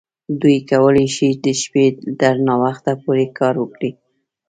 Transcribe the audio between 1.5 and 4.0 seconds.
شپې تر ناوخته پورې کار وکړي